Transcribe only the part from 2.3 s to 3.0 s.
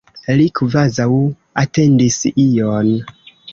ion.